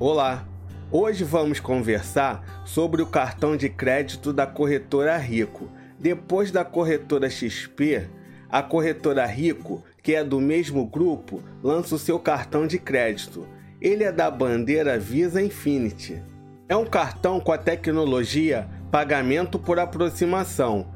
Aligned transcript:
Olá! 0.00 0.46
Hoje 0.92 1.24
vamos 1.24 1.58
conversar 1.58 2.62
sobre 2.64 3.02
o 3.02 3.06
cartão 3.06 3.56
de 3.56 3.68
crédito 3.68 4.32
da 4.32 4.46
corretora 4.46 5.16
Rico. 5.16 5.68
Depois 5.98 6.52
da 6.52 6.64
corretora 6.64 7.28
XP, 7.28 8.08
a 8.48 8.62
corretora 8.62 9.26
Rico, 9.26 9.82
que 10.00 10.14
é 10.14 10.22
do 10.22 10.40
mesmo 10.40 10.86
grupo, 10.86 11.42
lança 11.64 11.96
o 11.96 11.98
seu 11.98 12.16
cartão 12.16 12.64
de 12.64 12.78
crédito. 12.78 13.44
Ele 13.80 14.04
é 14.04 14.12
da 14.12 14.30
bandeira 14.30 14.96
Visa 15.00 15.42
Infinity. 15.42 16.22
É 16.68 16.76
um 16.76 16.86
cartão 16.86 17.40
com 17.40 17.50
a 17.50 17.58
tecnologia 17.58 18.68
pagamento 18.92 19.58
por 19.58 19.80
aproximação. 19.80 20.86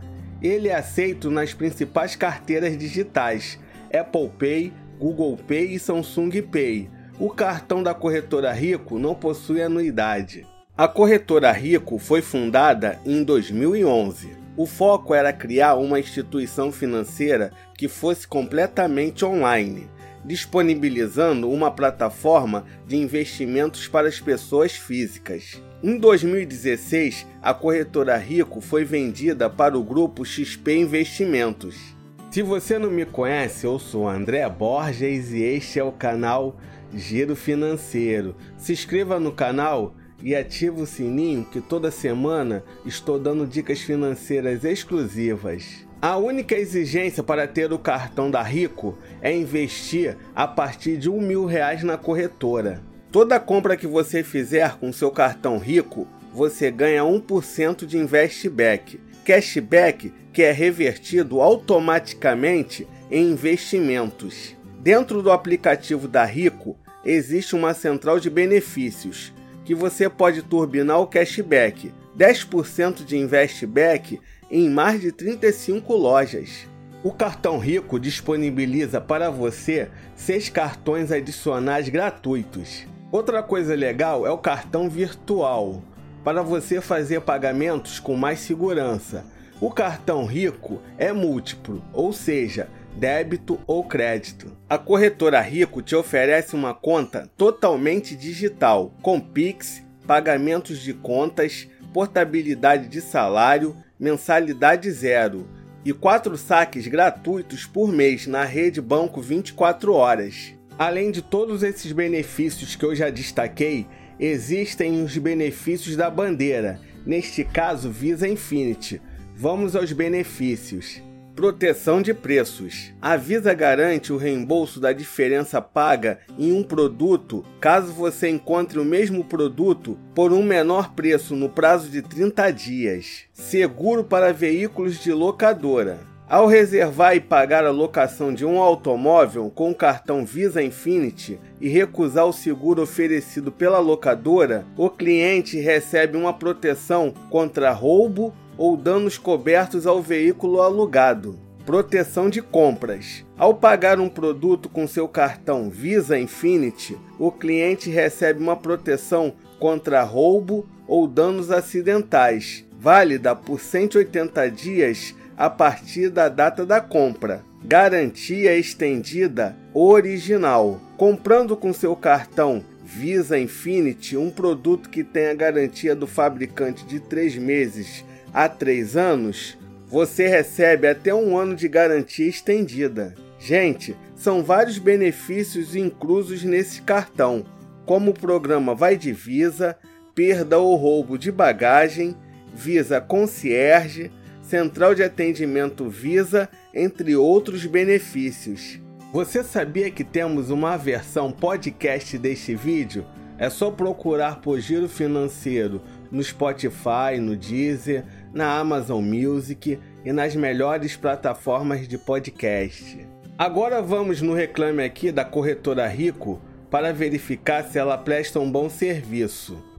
Ele 0.41 0.69
é 0.69 0.77
aceito 0.77 1.29
nas 1.29 1.53
principais 1.53 2.15
carteiras 2.15 2.79
digitais 2.79 3.59
Apple 3.93 4.31
Pay, 4.39 4.73
Google 5.01 5.37
Pay 5.37 5.75
e 5.75 5.79
Samsung 5.81 6.41
Pay 6.43 7.02
o 7.19 7.29
cartão 7.31 7.83
da 7.83 7.95
corretora 7.95 8.53
Rico 8.53 8.99
não 8.99 9.15
possui 9.15 9.63
anuidade. 9.63 10.47
A 10.77 10.89
corretora 10.89 11.53
Rico 11.53 11.99
foi 11.99 12.23
fundada 12.23 12.99
em 13.05 13.23
2011. 13.23 14.31
O 14.57 14.67
foco 14.67 15.15
era 15.15 15.33
criar 15.33 15.75
uma 15.75 16.01
instituição 16.01 16.73
financeira 16.73 17.53
que 17.77 17.89
fosse 17.89 18.27
completamente 18.27 19.25
online, 19.25 19.89
disponibilizando 20.25 21.51
uma 21.51 21.71
plataforma 21.71 22.65
de 22.87 22.97
investimentos 22.97 23.87
para 23.87 24.09
as 24.09 24.19
pessoas 24.19 24.73
físicas. 24.73 25.63
Em 25.83 25.99
2016, 25.99 27.27
a 27.43 27.53
corretora 27.53 28.17
Rico 28.17 28.61
foi 28.61 28.85
vendida 28.85 29.51
para 29.51 29.77
o 29.77 29.83
grupo 29.83 30.25
XP 30.25 30.77
Investimentos. 30.77 31.92
Se 32.33 32.41
você 32.41 32.79
não 32.79 32.91
me 32.91 33.05
conhece, 33.05 33.67
eu 33.67 33.79
sou 33.79 34.09
André 34.09 34.49
Borges 34.49 35.33
e 35.33 35.43
este 35.43 35.79
é 35.79 35.85
o 35.85 35.93
canal 35.93 36.57
Giro 36.95 37.37
Financeiro. 37.37 38.35
Se 38.57 38.73
inscreva 38.73 39.21
no 39.21 39.31
canal 39.31 39.95
e 40.23 40.35
ative 40.35 40.81
o 40.81 40.87
sininho 40.87 41.45
que 41.45 41.61
toda 41.61 41.91
semana 41.91 42.65
estou 42.87 43.19
dando 43.19 43.47
dicas 43.47 43.83
financeiras 43.83 44.65
exclusivas. 44.65 45.87
A 46.01 46.17
única 46.17 46.55
exigência 46.55 47.23
para 47.23 47.47
ter 47.47 47.71
o 47.71 47.79
cartão 47.79 48.31
da 48.31 48.43
Rico 48.43 48.97
é 49.21 49.31
investir 49.37 50.17
a 50.35 50.49
partir 50.49 50.97
de 50.97 51.11
um 51.11 51.21
mil 51.21 51.45
reais 51.45 51.83
na 51.83 51.99
corretora. 51.99 52.81
Toda 53.11 53.39
compra 53.39 53.77
que 53.77 53.87
você 53.87 54.23
fizer 54.23 54.79
com 54.79 54.91
seu 54.91 55.11
cartão 55.11 55.59
Rico, 55.59 56.09
você 56.33 56.71
ganha 56.71 57.03
1% 57.03 57.85
de 57.85 57.99
investback. 57.99 58.99
Cashback 59.25 60.13
que 60.33 60.43
é 60.43 60.51
revertido 60.51 61.41
automaticamente 61.41 62.87
em 63.11 63.31
investimentos. 63.31 64.57
Dentro 64.81 65.23
do 65.23 65.31
aplicativo 65.31 66.09
da 66.09 66.25
Rico, 66.25 66.77
existe 67.05 67.55
uma 67.55 67.75
central 67.75 68.19
de 68.19 68.31
benefícios 68.31 69.33
que 69.65 69.75
você 69.75 70.09
pode 70.09 70.43
turbinar 70.43 71.01
o 71.01 71.07
cashback, 71.07 71.93
10% 72.17 73.05
de 73.05 73.17
investback 73.17 74.19
em 74.51 74.69
mais 74.69 75.01
de 75.01 75.13
35 75.13 75.95
lojas. 75.95 76.67
O 77.05 77.13
cartão 77.13 77.59
Rico 77.59 77.99
disponibiliza 77.99 79.01
para 79.01 79.31
você 79.31 79.89
seis 80.17 80.49
cartões 80.49 81.13
adicionais 81.13 81.89
gratuitos. 81.89 82.87
Outra 83.11 83.43
coisa 83.43 83.75
legal 83.75 84.27
é 84.27 84.31
o 84.31 84.39
cartão 84.39 84.89
virtual, 84.89 85.83
para 86.25 86.43
você 86.43 86.81
fazer 86.81 87.21
pagamentos 87.21 87.99
com 87.99 88.17
mais 88.17 88.41
segurança. 88.41 89.25
O 89.61 89.71
cartão 89.71 90.25
Rico 90.25 90.81
é 90.99 91.13
múltiplo, 91.13 91.83
ou 91.93 92.13
seja, 92.13 92.69
débito 92.97 93.61
ou 93.67 93.85
crédito. 93.85 94.53
A 94.69 94.77
corretora 94.77 95.41
Rico 95.41 95.83
te 95.83 95.95
oferece 95.95 96.55
uma 96.55 96.75
conta 96.75 97.31
totalmente 97.37 98.17
digital, 98.17 98.93
com 99.03 99.21
Pix, 99.21 99.83
pagamentos 100.07 100.81
de 100.81 100.93
contas, 100.93 101.69
portabilidade 101.93 102.89
de 102.89 103.01
salário, 103.01 103.77
mensalidade 103.99 104.91
zero 104.91 105.49
e 105.85 105.93
quatro 105.93 106.37
saques 106.37 106.87
gratuitos 106.87 107.67
por 107.67 107.93
mês 107.93 108.27
na 108.27 108.45
rede 108.45 108.81
Banco 108.81 109.21
24 109.21 109.93
horas. 109.95 110.55
Além 110.79 111.11
de 111.11 111.23
todos 111.23 111.63
esses 111.63 111.93
benefícios 111.93 112.75
que 112.75 112.85
eu 112.85 112.95
já 112.95 113.11
destaquei, 113.11 113.87
existem 114.23 115.03
os 115.03 115.19
benefícios 115.19 115.97
da 115.97 116.09
bandeira, 116.09 116.81
neste 117.05 117.43
caso 117.43 117.91
Visa 117.91 118.29
Infinity. 118.29 119.03
Vamos 119.35 119.75
aos 119.75 119.91
benefícios. 119.93 121.03
Proteção 121.35 122.01
de 122.01 122.15
preços. 122.15 122.93
A 123.01 123.17
Visa 123.17 123.53
garante 123.53 124.13
o 124.13 124.17
reembolso 124.17 124.79
da 124.79 124.93
diferença 124.93 125.61
paga 125.61 126.21
em 126.39 126.53
um 126.53 126.63
produto 126.63 127.45
caso 127.59 127.93
você 127.93 128.29
encontre 128.29 128.79
o 128.79 128.85
mesmo 128.85 129.25
produto 129.25 129.99
por 130.15 130.33
um 130.33 130.43
menor 130.43 130.93
preço 130.95 131.35
no 131.35 131.49
prazo 131.49 131.89
de 131.89 132.01
30 132.01 132.51
dias. 132.53 133.23
Seguro 133.33 134.05
para 134.05 134.33
veículos 134.33 135.01
de 135.01 135.13
locadora. 135.13 136.12
Ao 136.33 136.47
reservar 136.47 137.15
e 137.15 137.21
pagar 137.21 137.67
a 137.67 137.71
locação 137.71 138.33
de 138.33 138.43
um 138.43 138.59
automóvel 138.59 139.53
com 139.55 139.71
o 139.71 139.75
cartão 139.75 140.25
Visa 140.25 140.63
Infinity 140.63 141.39
e 141.61 141.69
recusar 141.69 142.25
o 142.25 142.33
seguro 142.33 142.81
oferecido 142.81 143.53
pela 143.53 143.79
locadora, 143.79 144.65
o 144.75 144.89
cliente 144.89 145.59
recebe 145.61 146.17
uma 146.17 146.33
proteção 146.33 147.13
contra 147.29 147.71
roubo 147.71 148.33
ou 148.57 148.79
danos 148.79 149.19
cobertos 149.19 149.87
ao 149.87 150.01
veículo 150.01 150.63
alugado. 150.63 151.39
Proteção 151.67 152.31
de 152.31 152.41
compras. 152.41 153.27
Ao 153.37 153.53
pagar 153.53 154.01
um 154.01 154.09
produto 154.09 154.71
com 154.71 154.87
seu 154.87 155.07
cartão 155.07 155.69
Visa 155.69 156.19
Infinity, 156.19 156.97
o 157.19 157.31
cliente 157.31 157.91
recebe 157.91 158.43
uma 158.43 158.57
proteção 158.57 159.35
contra 159.59 160.03
roubo 160.03 160.67
ou 160.89 161.07
danos 161.07 161.51
acidentais, 161.51 162.65
válida 162.81 163.37
por 163.37 163.61
180 163.61 164.51
dias 164.51 165.15
a 165.43 165.51
partir 165.51 166.09
da 166.09 166.29
data 166.29 166.65
da 166.65 166.81
compra. 166.81 167.43
Garantia 167.65 168.57
estendida 168.57 169.57
original. 169.75 170.81
Comprando 170.97 171.57
com 171.57 171.73
seu 171.73 171.97
cartão 171.97 172.63
Visa 172.85 173.37
Infinity 173.37 174.17
um 174.17 174.31
produto 174.31 174.89
que 174.89 175.03
tem 175.03 175.27
a 175.27 175.35
garantia 175.35 175.97
do 175.97 176.07
fabricante 176.07 176.87
de 176.87 177.01
3 177.01 177.39
meses 177.39 178.05
há 178.33 178.49
três 178.49 178.97
anos, 178.97 179.59
você 179.89 180.29
recebe 180.29 180.87
até 180.87 181.13
um 181.13 181.37
ano 181.37 181.57
de 181.57 181.67
garantia 181.67 182.29
estendida. 182.29 183.13
Gente, 183.37 183.97
são 184.15 184.45
vários 184.45 184.79
benefícios 184.79 185.75
inclusos 185.75 186.45
nesse 186.45 186.83
cartão, 186.83 187.45
como 187.85 188.13
o 188.13 188.15
programa 188.15 188.77
Vai 188.77 188.97
de 188.97 189.13
Visa, 189.13 189.77
perda 190.15 190.61
ou 190.61 190.77
roubo 190.77 191.19
de 191.19 191.33
bagagem, 191.33 192.15
Visa 192.55 193.01
Concierge, 193.01 194.09
Central 194.43 194.95
de 194.95 195.03
Atendimento 195.03 195.89
Visa, 195.89 196.49
entre 196.75 197.17
outros 197.17 197.65
benefícios. 197.65 198.81
Você 199.13 199.45
sabia 199.45 199.91
que 199.91 200.03
temos 200.03 200.51
uma 200.51 200.77
versão 200.77 201.31
podcast 201.31 202.19
deste 202.19 202.55
vídeo? 202.55 203.07
É 203.39 203.49
só 203.49 203.71
procurar 203.71 204.41
por 204.41 204.61
Giro 204.61 204.89
Financeiro 204.89 205.81
no 206.11 206.23
Spotify, 206.23 207.19
no 207.21 207.37
Deezer, 207.37 208.05
na 208.33 208.59
Amazon 208.59 209.03
Music 209.03 209.79
e 210.05 210.13
nas 210.13 210.35
melhores 210.37 210.97
plataformas 210.97 211.87
de 211.87 211.97
podcast. 211.97 213.07
Agora 213.39 213.81
vamos 213.81 214.21
no 214.21 214.35
reclame 214.35 214.83
aqui 214.85 215.11
da 215.11 215.25
corretora 215.25 215.87
Rico 215.87 216.41
para 216.71 216.93
verificar 216.93 217.65
se 217.65 217.79
ela 217.79 217.99
presta 217.99 218.41
um 218.41 218.51
bom 218.51 218.69
serviço. 218.69 219.72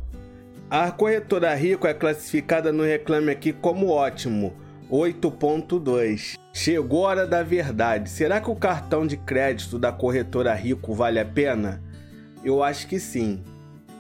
A 0.76 0.90
corretora 0.90 1.54
Rico 1.54 1.86
é 1.86 1.94
classificada 1.94 2.72
no 2.72 2.82
reclame 2.82 3.30
aqui 3.30 3.54
como 3.54 3.90
ótimo, 3.90 4.56
8.2. 4.90 6.34
Chegou 6.52 7.06
a 7.06 7.10
hora 7.10 7.28
da 7.28 7.44
verdade. 7.44 8.10
Será 8.10 8.42
que 8.42 8.50
o 8.50 8.56
cartão 8.56 9.06
de 9.06 9.16
crédito 9.16 9.78
da 9.78 9.92
corretora 9.92 10.52
Rico 10.56 10.92
vale 10.96 11.20
a 11.20 11.26
pena? 11.26 11.80
Eu 12.44 12.64
acho 12.64 12.88
que 12.88 13.00
sim. 13.00 13.44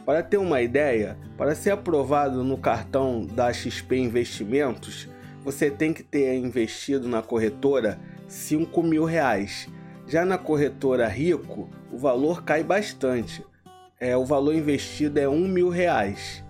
Para 0.03 0.23
ter 0.23 0.37
uma 0.37 0.63
ideia, 0.63 1.15
para 1.37 1.53
ser 1.53 1.69
aprovado 1.69 2.43
no 2.43 2.57
cartão 2.57 3.23
da 3.23 3.53
XP 3.53 3.95
Investimentos, 3.95 5.07
você 5.43 5.69
tem 5.69 5.93
que 5.93 6.01
ter 6.01 6.39
investido 6.39 7.07
na 7.07 7.21
corretora 7.21 7.99
5 8.27 8.81
mil 8.81 9.05
reais. 9.05 9.69
Já 10.07 10.25
na 10.25 10.39
corretora 10.39 11.07
Rico, 11.07 11.69
o 11.91 11.99
valor 11.99 12.43
cai 12.43 12.63
bastante. 12.63 13.45
É, 13.99 14.17
o 14.17 14.25
valor 14.25 14.55
investido 14.55 15.19
é 15.19 15.29
1 15.29 15.47
mil 15.47 15.69
reais. 15.69 16.43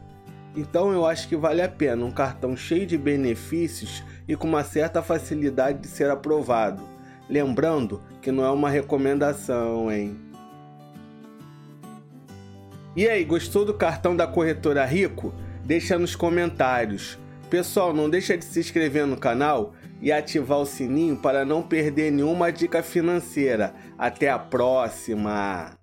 Então 0.55 0.91
eu 0.91 1.05
acho 1.05 1.27
que 1.27 1.35
vale 1.35 1.61
a 1.61 1.69
pena 1.69 2.05
um 2.05 2.11
cartão 2.11 2.55
cheio 2.55 2.85
de 2.85 2.97
benefícios 2.97 4.03
e 4.27 4.35
com 4.35 4.47
uma 4.47 4.63
certa 4.63 5.01
facilidade 5.01 5.79
de 5.79 5.87
ser 5.87 6.09
aprovado. 6.09 6.83
Lembrando 7.29 8.01
que 8.21 8.31
não 8.31 8.45
é 8.45 8.51
uma 8.51 8.69
recomendação, 8.69 9.91
hein? 9.91 10.15
E 12.95 13.07
aí, 13.07 13.23
gostou 13.23 13.65
do 13.65 13.73
cartão 13.73 14.15
da 14.15 14.27
corretora 14.27 14.85
Rico? 14.85 15.33
Deixa 15.65 15.97
nos 15.97 16.15
comentários. 16.15 17.17
Pessoal, 17.49 17.91
não 17.91 18.07
deixa 18.07 18.37
de 18.37 18.45
se 18.45 18.59
inscrever 18.59 19.07
no 19.07 19.17
canal 19.17 19.73
e 19.99 20.11
ativar 20.11 20.59
o 20.59 20.65
sininho 20.65 21.17
para 21.17 21.43
não 21.43 21.63
perder 21.63 22.11
nenhuma 22.11 22.51
dica 22.51 22.83
financeira. 22.83 23.73
Até 23.97 24.29
a 24.29 24.37
próxima! 24.37 25.73